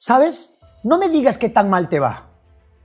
¿Sabes? 0.00 0.60
No 0.84 0.96
me 0.96 1.08
digas 1.08 1.38
que 1.38 1.48
tan 1.48 1.68
mal 1.68 1.88
te 1.88 1.98
va. 1.98 2.26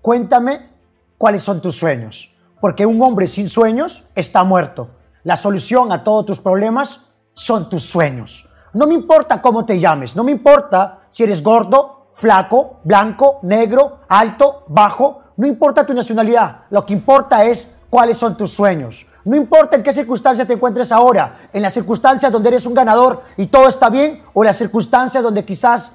Cuéntame 0.02 0.71
cuáles 1.19 1.43
son 1.43 1.61
tus 1.61 1.75
sueños. 1.75 2.35
Porque 2.59 2.87
un 2.87 2.99
hombre 3.03 3.27
sin 3.27 3.49
sueños 3.49 4.05
está 4.15 4.43
muerto. 4.43 4.89
La 5.23 5.36
solución 5.36 5.91
a 5.91 6.04
todos 6.04 6.26
tus 6.26 6.39
problemas 6.39 7.02
son 7.36 7.70
tus 7.70 7.84
sueños. 7.84 8.49
No 8.73 8.88
me 8.88 8.96
importa 8.96 9.44
cómo 9.44 9.63
te 9.63 9.79
llames, 9.79 10.15
no 10.15 10.23
me 10.23 10.31
importa 10.31 11.02
si 11.12 11.21
eres 11.21 11.44
gordo, 11.44 12.07
flaco, 12.13 12.79
blanco, 12.84 13.38
negro, 13.44 14.00
alto, 14.10 14.64
bajo, 14.68 15.22
no 15.38 15.46
importa 15.46 15.86
tu 15.86 15.94
nacionalidad, 15.94 16.61
lo 16.71 16.84
que 16.84 16.93
importa 16.93 17.45
es 17.45 17.75
cuáles 17.91 18.18
son 18.18 18.36
tus 18.36 18.50
sueños. 18.50 19.05
No 19.23 19.36
importa 19.36 19.75
en 19.75 19.84
qué 19.84 19.93
circunstancia 19.93 20.48
te 20.48 20.54
encuentres 20.54 20.91
ahora, 20.91 21.48
en 21.54 21.61
las 21.61 21.75
circunstancias 21.75 22.32
donde 22.32 22.50
eres 22.50 22.66
un 22.66 22.73
ganador 22.73 23.21
y 23.38 23.45
todo 23.45 23.68
está 23.68 23.91
bien, 23.91 24.23
o 24.34 24.41
en 24.41 24.48
las 24.48 24.57
circunstancias 24.57 25.21
donde 25.21 25.45
quizás 25.45 25.91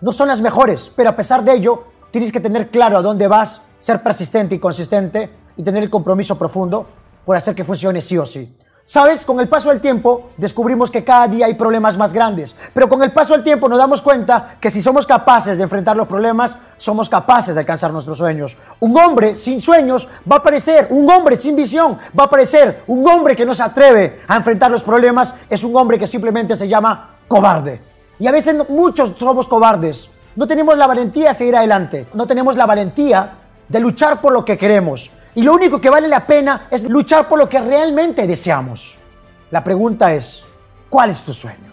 no 0.00 0.12
son 0.12 0.28
las 0.28 0.40
mejores, 0.40 0.90
pero 0.94 1.10
a 1.10 1.16
pesar 1.16 1.42
de 1.42 1.52
ello, 1.52 1.84
tienes 2.10 2.32
que 2.32 2.40
tener 2.40 2.70
claro 2.70 2.98
a 2.98 3.02
dónde 3.02 3.28
vas, 3.28 3.62
ser 3.78 4.02
persistente 4.02 4.54
y 4.54 4.58
consistente 4.58 5.30
y 5.56 5.62
tener 5.62 5.82
el 5.82 5.90
compromiso 5.90 6.38
profundo 6.38 6.86
por 7.24 7.36
hacer 7.36 7.54
que 7.54 7.64
funcione 7.64 8.00
sí 8.00 8.16
o 8.16 8.24
sí. 8.24 8.54
Sabes, 8.84 9.26
con 9.26 9.38
el 9.38 9.48
paso 9.48 9.68
del 9.68 9.82
tiempo 9.82 10.30
descubrimos 10.38 10.90
que 10.90 11.04
cada 11.04 11.28
día 11.28 11.44
hay 11.44 11.52
problemas 11.52 11.98
más 11.98 12.14
grandes, 12.14 12.56
pero 12.72 12.88
con 12.88 13.02
el 13.02 13.12
paso 13.12 13.34
del 13.34 13.44
tiempo 13.44 13.68
nos 13.68 13.76
damos 13.76 14.00
cuenta 14.00 14.56
que 14.58 14.70
si 14.70 14.80
somos 14.80 15.06
capaces 15.06 15.58
de 15.58 15.62
enfrentar 15.62 15.94
los 15.94 16.08
problemas, 16.08 16.56
somos 16.78 17.06
capaces 17.10 17.54
de 17.54 17.60
alcanzar 17.60 17.92
nuestros 17.92 18.16
sueños. 18.16 18.56
Un 18.80 18.96
hombre 18.96 19.34
sin 19.34 19.60
sueños 19.60 20.08
va 20.30 20.36
a 20.36 20.42
parecer, 20.42 20.86
un 20.88 21.10
hombre 21.10 21.38
sin 21.38 21.54
visión 21.54 21.98
va 22.18 22.24
a 22.24 22.30
parecer, 22.30 22.84
un 22.86 23.06
hombre 23.06 23.36
que 23.36 23.44
no 23.44 23.52
se 23.52 23.62
atreve 23.62 24.20
a 24.26 24.36
enfrentar 24.36 24.70
los 24.70 24.82
problemas 24.82 25.34
es 25.50 25.62
un 25.64 25.76
hombre 25.76 25.98
que 25.98 26.06
simplemente 26.06 26.56
se 26.56 26.66
llama 26.66 27.16
cobarde. 27.28 27.87
Y 28.18 28.26
a 28.26 28.32
veces 28.32 28.68
muchos 28.68 29.14
somos 29.16 29.46
cobardes, 29.46 30.10
no 30.34 30.46
tenemos 30.46 30.76
la 30.76 30.86
valentía 30.86 31.28
de 31.28 31.34
seguir 31.34 31.56
adelante, 31.56 32.06
no 32.14 32.26
tenemos 32.26 32.56
la 32.56 32.66
valentía 32.66 33.38
de 33.68 33.80
luchar 33.80 34.20
por 34.20 34.32
lo 34.32 34.44
que 34.44 34.58
queremos. 34.58 35.10
Y 35.34 35.42
lo 35.42 35.54
único 35.54 35.80
que 35.80 35.90
vale 35.90 36.08
la 36.08 36.26
pena 36.26 36.66
es 36.70 36.88
luchar 36.88 37.28
por 37.28 37.38
lo 37.38 37.48
que 37.48 37.60
realmente 37.60 38.26
deseamos. 38.26 38.96
La 39.50 39.62
pregunta 39.62 40.12
es, 40.12 40.44
¿cuál 40.88 41.10
es 41.10 41.24
tu 41.24 41.32
sueño? 41.32 41.72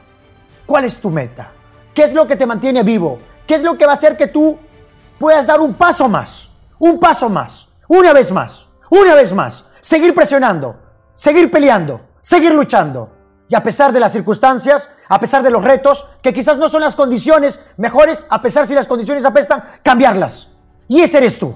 ¿Cuál 0.65 0.85
es 0.85 0.97
tu 0.97 1.09
meta? 1.09 1.51
¿Qué 1.93 2.03
es 2.03 2.13
lo 2.13 2.27
que 2.27 2.35
te 2.35 2.45
mantiene 2.45 2.83
vivo? 2.83 3.19
¿Qué 3.47 3.55
es 3.55 3.63
lo 3.63 3.77
que 3.77 3.85
va 3.85 3.93
a 3.93 3.95
hacer 3.95 4.17
que 4.17 4.27
tú 4.27 4.57
puedas 5.17 5.47
dar 5.47 5.59
un 5.61 5.73
paso 5.73 6.09
más? 6.09 6.49
Un 6.77 6.99
paso 6.99 7.29
más. 7.29 7.67
Una 7.87 8.13
vez 8.13 8.31
más. 8.31 8.65
Una 8.89 9.15
vez 9.15 9.33
más. 9.33 9.65
Seguir 9.81 10.13
presionando. 10.13 10.75
Seguir 11.13 11.49
peleando. 11.49 12.01
Seguir 12.21 12.53
luchando. 12.53 13.09
Y 13.47 13.55
a 13.55 13.63
pesar 13.63 13.91
de 13.91 13.99
las 13.99 14.11
circunstancias, 14.11 14.89
a 15.07 15.19
pesar 15.19 15.43
de 15.43 15.51
los 15.51 15.63
retos, 15.63 16.07
que 16.21 16.33
quizás 16.33 16.57
no 16.57 16.67
son 16.67 16.81
las 16.81 16.95
condiciones 16.95 17.59
mejores, 17.77 18.25
a 18.29 18.41
pesar 18.41 18.65
si 18.65 18.73
las 18.73 18.87
condiciones 18.87 19.23
apestan, 19.23 19.63
cambiarlas. 19.83 20.49
Y 20.87 21.01
ese 21.01 21.19
eres 21.19 21.37
tú. 21.37 21.55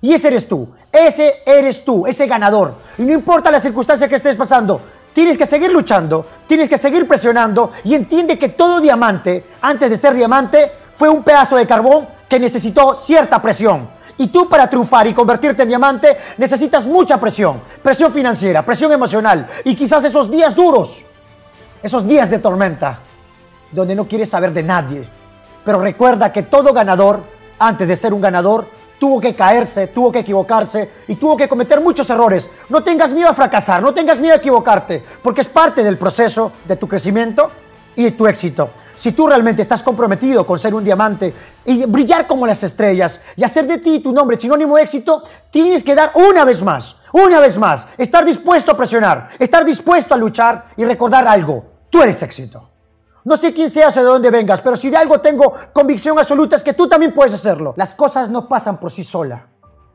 Y 0.00 0.12
ese 0.12 0.28
eres 0.28 0.48
tú. 0.48 0.68
Ese 0.90 1.42
eres 1.46 1.84
tú, 1.84 2.06
ese 2.06 2.26
ganador. 2.26 2.74
Y 2.98 3.02
no 3.02 3.12
importa 3.12 3.50
la 3.50 3.60
circunstancia 3.60 4.08
que 4.08 4.16
estés 4.16 4.36
pasando, 4.36 4.80
tienes 5.12 5.38
que 5.38 5.46
seguir 5.46 5.70
luchando, 5.70 6.26
tienes 6.48 6.68
que 6.68 6.78
seguir 6.78 7.06
presionando 7.06 7.70
y 7.84 7.94
entiende 7.94 8.38
que 8.38 8.48
todo 8.48 8.80
diamante, 8.80 9.44
antes 9.60 9.88
de 9.88 9.96
ser 9.96 10.14
diamante, 10.14 10.72
fue 10.96 11.08
un 11.08 11.22
pedazo 11.22 11.56
de 11.56 11.66
carbón 11.66 12.08
que 12.28 12.40
necesitó 12.40 12.96
cierta 12.96 13.40
presión. 13.40 13.88
Y 14.16 14.28
tú 14.28 14.48
para 14.48 14.68
triunfar 14.68 15.06
y 15.06 15.14
convertirte 15.14 15.62
en 15.62 15.68
diamante 15.68 16.16
necesitas 16.36 16.86
mucha 16.86 17.18
presión, 17.18 17.62
presión 17.82 18.12
financiera, 18.12 18.64
presión 18.64 18.92
emocional 18.92 19.48
y 19.64 19.74
quizás 19.74 20.04
esos 20.04 20.30
días 20.30 20.54
duros, 20.54 21.04
esos 21.82 22.06
días 22.06 22.30
de 22.30 22.38
tormenta, 22.38 22.98
donde 23.70 23.94
no 23.94 24.06
quieres 24.06 24.28
saber 24.28 24.52
de 24.52 24.62
nadie. 24.62 25.08
Pero 25.64 25.80
recuerda 25.80 26.32
que 26.32 26.44
todo 26.44 26.72
ganador, 26.72 27.20
antes 27.58 27.86
de 27.86 27.96
ser 27.96 28.14
un 28.14 28.20
ganador, 28.20 28.66
tuvo 28.98 29.20
que 29.20 29.34
caerse, 29.34 29.88
tuvo 29.88 30.12
que 30.12 30.20
equivocarse 30.20 30.90
y 31.08 31.16
tuvo 31.16 31.36
que 31.36 31.48
cometer 31.48 31.80
muchos 31.80 32.08
errores. 32.10 32.48
No 32.68 32.84
tengas 32.84 33.12
miedo 33.12 33.28
a 33.28 33.34
fracasar, 33.34 33.82
no 33.82 33.94
tengas 33.94 34.20
miedo 34.20 34.34
a 34.34 34.38
equivocarte, 34.38 35.02
porque 35.22 35.40
es 35.40 35.48
parte 35.48 35.82
del 35.82 35.96
proceso 35.96 36.52
de 36.68 36.76
tu 36.76 36.86
crecimiento 36.86 37.50
y 37.96 38.10
tu 38.12 38.26
éxito. 38.26 38.70
Si 38.94 39.12
tú 39.12 39.26
realmente 39.26 39.62
estás 39.62 39.82
comprometido 39.82 40.44
con 40.44 40.58
ser 40.58 40.74
un 40.74 40.84
diamante 40.84 41.34
y 41.64 41.86
brillar 41.86 42.26
como 42.26 42.46
las 42.46 42.62
estrellas 42.62 43.20
y 43.34 43.42
hacer 43.42 43.66
de 43.66 43.78
ti 43.78 44.00
tu 44.00 44.12
nombre 44.12 44.38
sinónimo 44.38 44.76
de 44.76 44.82
éxito, 44.82 45.22
tienes 45.50 45.82
que 45.82 45.94
dar 45.94 46.12
una 46.14 46.44
vez 46.44 46.62
más, 46.62 46.96
una 47.12 47.40
vez 47.40 47.56
más, 47.56 47.88
estar 47.96 48.26
dispuesto 48.26 48.72
a 48.72 48.76
presionar, 48.76 49.30
estar 49.38 49.64
dispuesto 49.64 50.12
a 50.12 50.18
luchar 50.18 50.66
y 50.76 50.84
recordar 50.84 51.26
algo, 51.26 51.64
tú 51.90 52.02
eres 52.02 52.22
éxito. 52.22 52.68
No 53.24 53.36
sé 53.36 53.52
quién 53.52 53.68
seas 53.68 53.96
o 53.96 54.00
de 54.00 54.06
dónde 54.06 54.30
vengas, 54.30 54.60
pero 54.60 54.76
si 54.76 54.88
de 54.88 54.96
algo 54.96 55.20
tengo 55.20 55.54
convicción 55.72 56.18
absoluta 56.18 56.56
es 56.56 56.64
que 56.64 56.72
tú 56.72 56.88
también 56.88 57.12
puedes 57.12 57.34
hacerlo. 57.34 57.74
Las 57.76 57.94
cosas 57.94 58.30
no 58.30 58.48
pasan 58.48 58.78
por 58.78 58.90
sí 58.90 59.04
sola. 59.04 59.46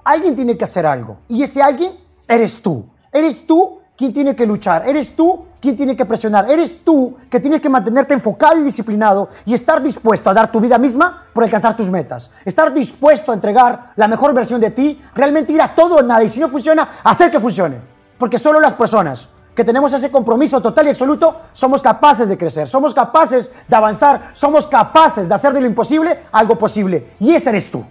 Alguien 0.03 0.35
tiene 0.35 0.55
que 0.55 0.63
hacer 0.63 0.85
algo. 0.85 1.21
Y 1.27 1.41
ese 1.41 1.63
alguien 1.63 1.97
eres 2.27 2.61
tú. 2.61 2.85
Eres 3.11 3.47
tú 3.47 3.79
quien 3.97 4.13
tiene 4.13 4.35
que 4.35 4.45
luchar. 4.45 4.87
Eres 4.87 5.15
tú 5.15 5.45
quien 5.59 5.75
tiene 5.75 5.95
que 5.95 6.05
presionar. 6.05 6.47
Eres 6.49 6.83
tú 6.83 7.15
que 7.27 7.39
tienes 7.39 7.61
que 7.61 7.69
mantenerte 7.69 8.13
enfocado 8.13 8.59
y 8.59 8.63
disciplinado 8.63 9.29
y 9.45 9.55
estar 9.55 9.81
dispuesto 9.81 10.29
a 10.29 10.33
dar 10.35 10.51
tu 10.51 10.59
vida 10.59 10.77
misma 10.77 11.25
por 11.33 11.43
alcanzar 11.43 11.75
tus 11.75 11.89
metas. 11.89 12.29
Estar 12.43 12.71
dispuesto 12.71 13.31
a 13.31 13.35
entregar 13.35 13.93
la 13.95 14.07
mejor 14.07 14.35
versión 14.35 14.61
de 14.61 14.69
ti, 14.69 15.01
realmente 15.15 15.53
ir 15.53 15.61
a 15.61 15.73
todo 15.73 15.95
o 15.95 16.01
nada. 16.03 16.23
Y 16.23 16.29
si 16.29 16.39
no 16.39 16.47
funciona, 16.47 16.97
hacer 17.03 17.31
que 17.31 17.39
funcione. 17.39 17.81
Porque 18.19 18.37
solo 18.37 18.59
las 18.59 18.75
personas 18.75 19.29
que 19.55 19.63
tenemos 19.63 19.93
ese 19.93 20.11
compromiso 20.11 20.61
total 20.61 20.87
y 20.87 20.89
absoluto, 20.89 21.41
somos 21.53 21.81
capaces 21.81 22.27
de 22.27 22.37
crecer, 22.37 22.67
somos 22.67 22.93
capaces 22.93 23.51
de 23.67 23.75
avanzar, 23.75 24.31
somos 24.33 24.67
capaces 24.67 25.29
de 25.29 25.33
hacer 25.33 25.53
de 25.53 25.61
lo 25.61 25.67
imposible 25.67 26.25
algo 26.33 26.57
posible. 26.57 27.15
Y 27.21 27.33
ese 27.33 27.49
eres 27.49 27.71
tú. 27.71 27.83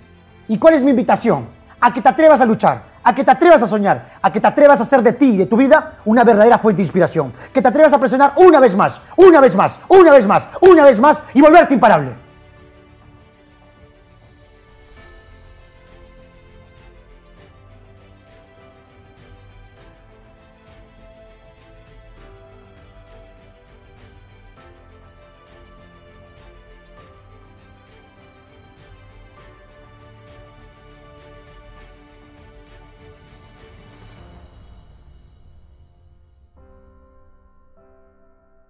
¿Y 0.47 0.59
cuál 0.59 0.75
es 0.75 0.83
mi 0.83 0.91
invitación? 0.91 1.49
A 1.81 1.93
que 1.93 2.03
te 2.03 2.09
atrevas 2.11 2.43
a 2.43 2.45
luchar, 2.45 2.83
a 3.03 3.15
que 3.15 3.25
te 3.25 3.31
atrevas 3.31 3.63
a 3.63 3.67
soñar, 3.67 4.19
a 4.21 4.31
que 4.31 4.41
te 4.41 4.47
atrevas 4.47 4.79
a 4.79 4.83
hacer 4.83 5.03
de 5.03 5.15
ti 5.15 5.31
y 5.31 5.37
de 5.39 5.47
tu 5.47 5.57
vida 5.57 6.01
una 6.05 6.23
verdadera 6.23 6.59
fuente 6.59 6.79
de 6.79 6.83
inspiración. 6.83 7.33
Que 7.53 7.63
te 7.63 7.69
atrevas 7.69 7.95
a 7.95 7.99
presionar 7.99 8.35
una 8.37 8.61
vez 8.61 8.77
más, 8.77 9.01
una 9.17 9.41
vez 9.41 9.57
más, 9.57 9.81
una 9.89 10.13
vez 10.13 10.27
más, 10.27 10.49
una 10.61 10.85
vez 10.85 11.01
más 11.01 11.23
y 11.33 11.41
volverte 11.41 11.73
imparable. 11.73 12.24